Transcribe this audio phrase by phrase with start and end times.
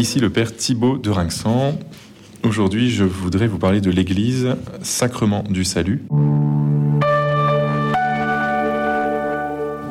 [0.00, 1.78] Ici le Père Thibaut de Rinxan.
[2.42, 6.06] Aujourd'hui, je voudrais vous parler de l'Église, sacrement du salut.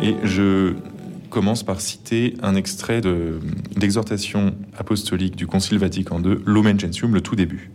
[0.01, 0.73] Et je
[1.29, 3.01] commence par citer un extrait
[3.77, 7.69] d'exhortation apostolique du Concile Vatican II, Lumen Gentium, le tout début.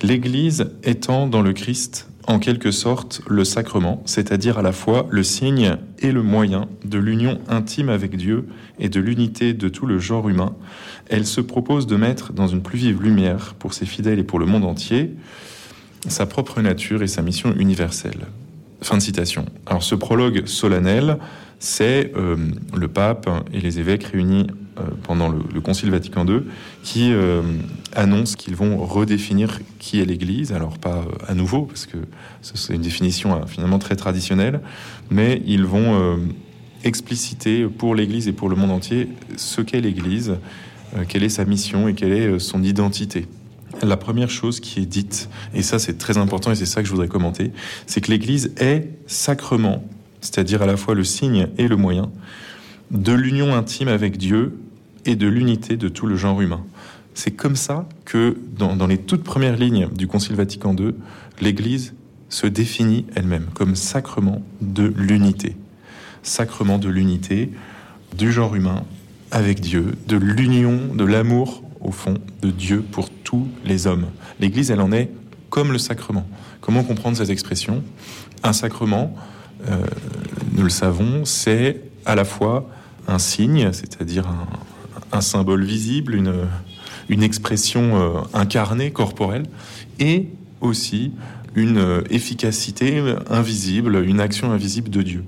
[0.00, 5.24] L'Église étant dans le Christ en quelque sorte le sacrement, c'est-à-dire à la fois le
[5.24, 8.46] signe et le moyen de l'union intime avec Dieu
[8.78, 10.54] et de l'unité de tout le genre humain,
[11.08, 14.38] elle se propose de mettre dans une plus vive lumière pour ses fidèles et pour
[14.38, 15.16] le monde entier
[16.06, 18.28] sa propre nature et sa mission universelle.
[18.80, 19.44] Fin de citation.
[19.66, 21.18] Alors ce prologue solennel,
[21.58, 22.36] c'est euh,
[22.74, 24.46] le pape et les évêques réunis
[25.02, 26.42] pendant le, Concile Vatican II
[26.82, 27.42] qui euh,
[27.94, 30.52] annoncent qu'ils vont redéfinir qui est l'Église.
[30.52, 31.96] Alors pas à nouveau, parce que
[32.42, 34.60] c'est une définition finalement très traditionnelle,
[35.10, 36.18] mais ils vont
[36.84, 40.36] expliciter pour l'Église et pour le monde entier ce qu'est l'Église,
[41.08, 43.26] quelle est sa mission et quelle est son identité.
[43.82, 46.86] La première chose qui est dite, et ça c'est très important et c'est ça que
[46.86, 47.52] je voudrais commenter,
[47.86, 49.84] c'est que l'Église est sacrement
[50.20, 52.10] c'est-à-dire à la fois le signe et le moyen,
[52.90, 54.58] de l'union intime avec Dieu
[55.06, 56.64] et de l'unité de tout le genre humain.
[57.14, 60.94] C'est comme ça que, dans, les toutes premières lignes du Concile Vatican II,
[61.40, 61.94] l'Église
[62.28, 65.56] se définit elle-même comme sacrement de l'unité.
[66.22, 67.50] Sacrement de l'unité
[68.16, 68.84] du genre humain
[69.30, 74.06] avec Dieu, de l'union, de l'amour, au fond, de Dieu pour tous les hommes.
[74.38, 75.10] L'Église, elle en est
[75.50, 76.26] comme le sacrement.
[76.60, 77.82] Comment comprendre cette expression?
[78.42, 79.14] Un sacrement,
[79.68, 79.84] euh,
[80.52, 82.68] nous le savons, c'est à la fois
[83.08, 84.46] un signe, c'est-à-dire un,
[85.20, 86.32] symbole visible, une,
[87.08, 89.44] une expression euh, incarnée, corporelle,
[89.98, 90.28] et
[90.60, 91.12] aussi
[91.56, 95.24] une euh, efficacité invisible, une action invisible de Dieu.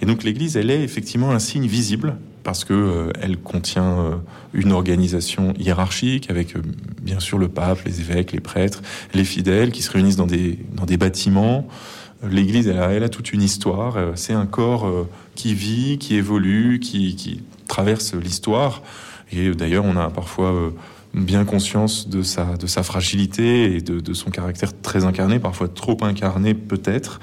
[0.00, 4.20] Et donc l'Église, elle est effectivement un signe visible parce que elle contient
[4.54, 6.54] une organisation hiérarchique avec
[7.02, 8.82] bien sûr le pape, les évêques, les prêtres,
[9.14, 11.66] les fidèles qui se réunissent dans des dans des bâtiments
[12.22, 13.96] L'Église, elle, a toute une histoire.
[13.96, 18.82] Euh, c'est un corps euh, qui vit, qui évolue, qui, traverse l'histoire.
[19.32, 20.70] Et d'ailleurs, on a parfois euh,
[21.14, 27.20] bien conscience de sa, fragilité et de, son caractère très incarné, parfois trop incarné peut-être.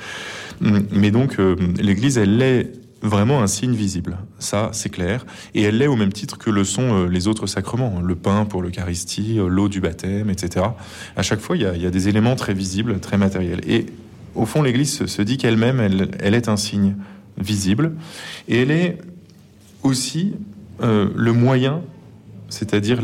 [0.64, 1.38] Hum, mais donc,
[1.80, 2.72] l'Église, elle est
[3.02, 4.18] vraiment un signe visible.
[4.40, 5.26] Ça, c'est clair.
[5.54, 8.00] Et elle l'est au même titre que le sont les autres sacrements.
[8.02, 10.66] Le pain pour l'Eucharistie, l'eau du baptême, etc.
[11.18, 13.60] À chaque fois, il y, a, des éléments très visibles, très matériels.
[13.68, 13.88] Et
[14.36, 15.80] au fond, l'Église se dit qu'elle-même,
[16.20, 16.96] elle, est un signe
[17.38, 17.94] visible,
[18.48, 18.98] et elle est
[19.84, 20.34] aussi
[20.82, 21.82] euh, le moyen,
[22.54, 23.02] c'est-à-dire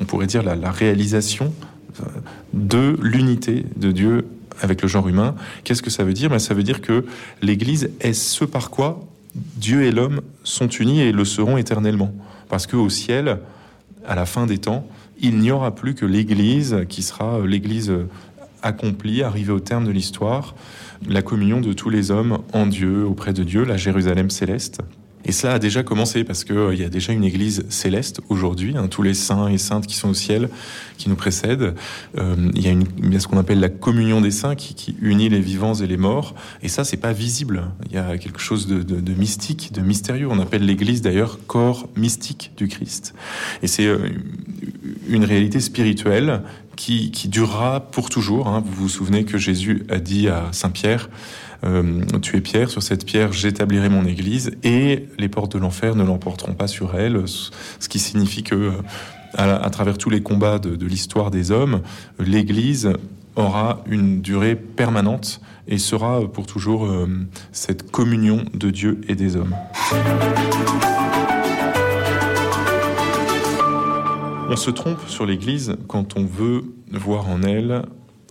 [0.00, 1.52] on pourrait dire la, réalisation
[2.00, 2.04] euh,
[2.54, 4.26] de l'unité de Dieu
[4.60, 5.34] avec le genre humain.
[5.62, 6.30] Qu'est-ce que ça veut dire?
[6.30, 7.04] Ben, Ça veut dire que
[7.42, 12.14] l'Église est ce par quoi Dieu et l'homme sont unis et le seront éternellement.
[12.48, 13.38] Parce qu'au ciel,
[14.06, 14.86] à la fin des temps,
[15.20, 17.92] il n'y aura plus que l'Église qui sera l'Église
[18.62, 20.54] accompli, arrivé au terme de l'histoire,
[21.06, 24.80] la communion de tous les hommes en Dieu, auprès de Dieu, la Jérusalem céleste.
[25.24, 28.76] Et cela a déjà commencé parce qu'il euh, y a déjà une église céleste aujourd'hui,
[28.76, 30.48] hein, tous les saints et saintes qui sont au ciel,
[30.98, 31.74] qui nous précèdent.
[32.18, 35.40] Euh, il y a, une, ce qu'on appelle la communion des saints qui, unit les
[35.40, 36.34] vivants et les morts.
[36.62, 37.64] Et ça, c'est pas visible.
[37.86, 40.28] Il y a quelque chose de, mystique, de mystérieux.
[40.30, 43.14] On appelle l'église d'ailleurs corps mystique du Christ.
[43.62, 44.08] Et c'est euh,
[45.08, 46.42] une réalité spirituelle
[46.82, 48.48] qui, durera pour toujours.
[48.48, 48.62] Hein.
[48.64, 51.08] Vous vous souvenez que Jésus a dit à Saint Pierre,
[51.64, 55.94] euh, tu es Pierre, sur cette pierre j'établirai mon Église et les portes de l'enfer
[55.94, 58.72] ne l'emporteront pas sur elle, ce qui signifie que
[59.34, 61.82] à, travers tous les combats de, l'histoire des hommes,
[62.18, 62.92] l'Église
[63.36, 67.06] aura une durée permanente et sera pour toujours euh,
[67.52, 69.54] cette communion de Dieu et des hommes.
[74.52, 77.86] On se trompe sur l'Église quand on veut voir en elle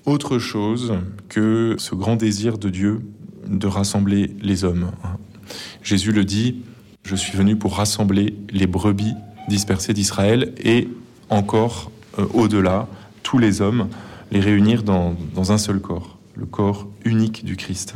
[0.06, 0.94] autre chose
[1.30, 3.02] que ce grand désir de Dieu
[3.48, 4.92] de rassembler les hommes.
[5.82, 6.62] Jésus le dit,
[7.02, 9.16] je suis venu pour rassembler les brebis
[9.48, 10.90] dispersées d'Israël et
[11.32, 12.88] encore euh, au-delà,
[13.24, 13.88] tous les hommes,
[14.30, 15.16] les réunir dans
[15.52, 17.96] un seul corps, le corps unique du Christ.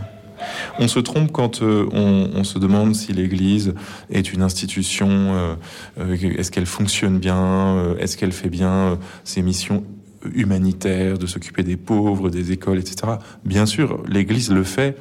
[0.79, 3.73] On se trompe quand euh, on, se demande si l'Église
[4.11, 5.55] est une institution, euh,
[5.99, 9.83] euh, est-ce qu'elle fonctionne bien, est-ce qu'elle fait bien ses missions
[10.33, 13.13] humanitaires, de s'occuper des pauvres, des écoles, etc.
[13.45, 14.97] Bien sûr, l'Église le fait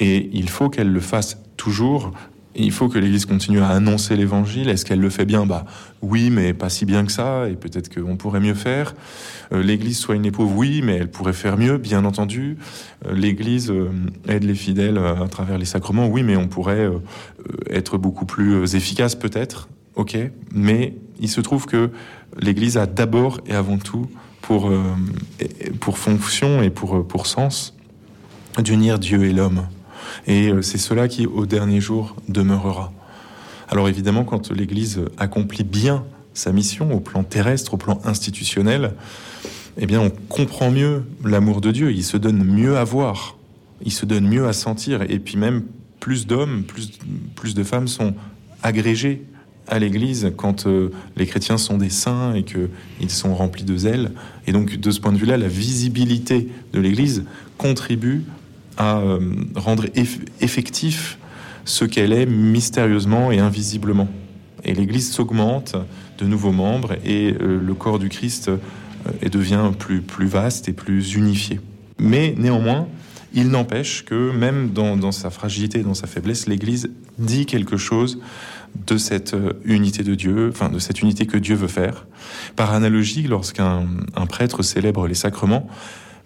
[0.00, 2.12] et il faut qu'elle le fasse toujours
[2.56, 4.68] il faut que l'Église continue à annoncer l'Évangile.
[4.68, 5.46] Est-ce qu'elle le fait bien?
[5.46, 5.64] Bah
[6.02, 8.94] oui, mais pas si bien que ça, et peut-être qu'on pourrait mieux faire.
[9.52, 12.56] Euh, L'Église soit une pauvre, oui, mais elle pourrait faire mieux, bien entendu.
[13.06, 13.90] Euh, L'Église euh,
[14.28, 16.88] aide les fidèles à travers les sacrements, oui, mais on pourrait
[17.70, 19.68] être beaucoup plus efficace peut-être.
[19.96, 20.16] ok,
[20.52, 21.90] mais il se trouve que
[22.40, 24.08] l'Église a d'abord et avant tout
[24.42, 24.70] pour,
[25.80, 27.76] pour fonction et pour, pour sens
[28.62, 29.66] d'unir Dieu et l'homme.
[30.26, 32.92] Et euh, c'est cela qui, au dernier jour, demeurera.
[33.68, 36.04] Alors évidemment, quand l'Église accomplit bien
[36.34, 38.94] sa mission au plan terrestre, au plan institutionnel,
[39.78, 41.92] eh bien, on comprend mieux l'amour de Dieu.
[41.92, 43.36] Il se donne mieux à voir,
[43.82, 45.64] il se donne mieux à sentir, et puis même
[46.00, 46.92] plus d'hommes, plus,
[47.34, 48.14] plus de femmes sont
[48.62, 49.24] agrégés
[49.66, 54.12] à l'Église quand euh, les chrétiens sont des saints et qu'ils sont remplis de zèle.
[54.46, 57.24] Et donc, de ce point de vue-là, la visibilité de l'Église
[57.56, 58.24] contribue
[58.76, 59.20] à euh,
[59.54, 59.86] rendre
[60.40, 61.18] effectif
[61.64, 64.08] ce qu'elle est mystérieusement et invisiblement.
[64.64, 65.76] Et l'Église s'augmente
[66.18, 68.50] de nouveaux membres et euh, le corps du Christ
[69.30, 71.60] devient plus, vaste et plus unifié.
[71.98, 72.88] Mais néanmoins,
[73.34, 76.88] il n'empêche que même dans, dans, sa fragilité, dans sa faiblesse, l'Église
[77.18, 78.18] dit quelque chose
[78.86, 82.06] de cette euh, unité de Dieu, enfin de cette unité que Dieu veut faire.
[82.56, 83.86] Par analogie, lorsqu'un
[84.28, 85.68] prêtre célèbre les sacrements,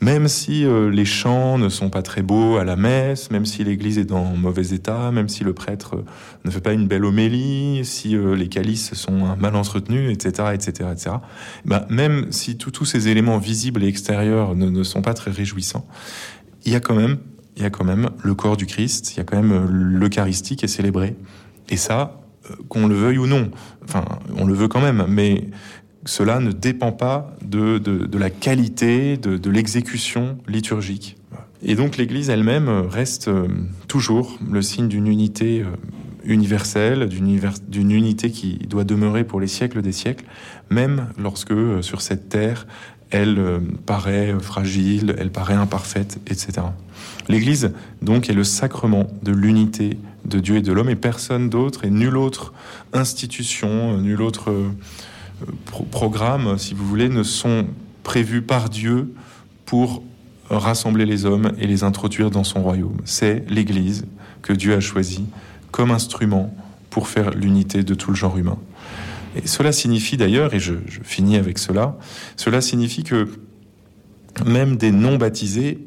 [0.00, 3.64] même si euh, les chants ne sont pas très beaux à la messe, même si
[3.64, 6.04] l'église est dans mauvais état, même si le prêtre euh,
[6.44, 11.16] ne fait pas une belle homélie, si les calices sont mal entretenus, etc., etc., etc.,
[11.64, 15.86] bah, même si tous ces éléments visibles et extérieurs ne, ne sont pas très réjouissants,
[16.64, 17.18] il y a quand même,
[17.56, 20.56] il y a quand même le corps du Christ, il y a quand même l'Eucharistie
[20.56, 21.16] qui est célébrée.
[21.70, 22.20] Et ça,
[22.68, 23.50] qu'on le veuille ou non.
[23.84, 24.04] Enfin,
[24.36, 25.48] on le veut quand même, mais
[26.08, 27.78] cela ne dépend pas de,
[28.16, 31.18] la qualité de, l'exécution liturgique.
[31.62, 33.46] Et donc l'Église elle-même reste euh,
[33.88, 35.66] toujours le signe d'une unité euh,
[36.24, 40.24] universelle, d'une unité qui doit demeurer pour les siècles des siècles,
[40.70, 42.66] même lorsque euh, sur cette terre
[43.10, 46.66] elle paraît fragile, elle paraît imparfaite, etc.
[47.30, 47.72] L'Église,
[48.02, 49.96] donc, est le sacrement de l'unité
[50.26, 52.52] de Dieu et de l'homme, et personne d'autre, et nulle autre
[52.92, 54.52] institution, nul autre
[55.42, 57.66] euh, programme, si vous voulez, ne sont
[58.02, 59.12] prévus par Dieu
[59.66, 60.02] pour
[60.50, 62.98] rassembler les hommes et les introduire dans son royaume.
[63.04, 64.06] C'est l'Église
[64.42, 65.26] que Dieu a choisie
[65.70, 66.54] comme instrument
[66.90, 68.58] pour faire l'unité de tout le genre humain.
[69.36, 71.96] Et cela signifie d'ailleurs, et je, je, finis avec cela,
[72.36, 73.28] cela signifie que
[74.46, 75.78] même des non-baptisés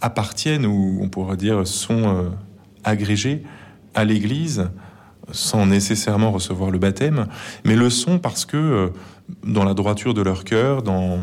[0.00, 2.30] appartiennent, ou on pourrait dire sont euh,
[2.84, 3.42] agrégés
[3.94, 4.70] à l'Église
[5.30, 7.26] sans nécessairement recevoir le baptême,
[7.64, 8.88] mais le sont parce que euh,
[9.44, 11.18] dans la droiture de leur cœur, dans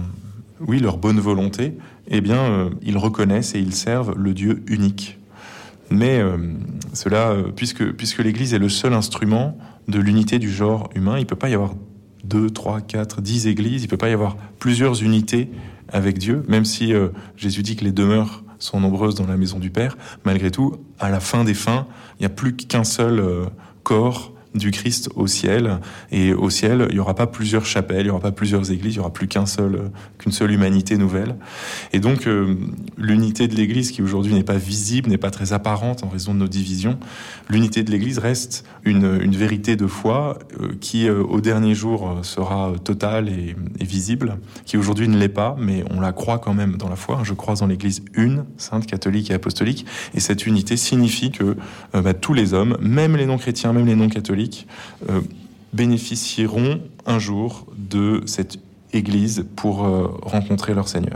[0.60, 5.20] oui leur bonne volonté, eh bien euh, ils reconnaissent et ils servent le Dieu unique.
[5.92, 6.20] Mais
[6.94, 9.56] cela, puisque puisque l'Église est le seul instrument
[9.88, 11.76] de l'unité du genre humain, il peut pas y avoir
[12.24, 15.52] deux, trois, quatre, dix églises, il peut pas y avoir plusieurs unités
[15.90, 16.92] avec Dieu, même si
[17.38, 21.10] Jésus dit que les demeures sont nombreuses dans la maison du Père, malgré tout, à
[21.10, 21.88] la fin des fins,
[22.20, 23.46] il n'y a plus qu'un seul euh,
[23.86, 25.80] corps du Christ au ciel.
[26.12, 28.96] Et au ciel, il n'y aura pas plusieurs chapelles, il n'y aura pas plusieurs églises,
[28.96, 31.36] il n'y aura plus qu'un seul, qu'une seule humanité nouvelle.
[31.94, 32.56] Et donc, euh,
[32.98, 36.40] l'unité de l'Église, qui aujourd'hui n'est pas visible, n'est pas très apparente en raison de
[36.40, 36.98] nos divisions,
[37.50, 39.06] l'unité de l'Église reste une,
[39.36, 45.08] vérité de foi euh, qui, euh, au dernier jour, sera totale et, visible, qui aujourd'hui
[45.08, 47.22] ne l'est pas, mais on la croit quand même dans la foi.
[47.24, 49.86] Je crois en l'Église une, sainte, catholique et apostolique.
[50.14, 51.56] Et cette unité signifie que
[51.94, 54.45] bah, tous les hommes, même les non-chrétiens, même les non-catholiques,
[55.10, 55.22] euh,
[55.74, 58.60] bénéficieront un jour de cette
[58.94, 61.14] Église pour euh, rencontrer leur Seigneur.